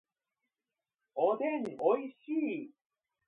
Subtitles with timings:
[1.13, 2.71] おでんおいしい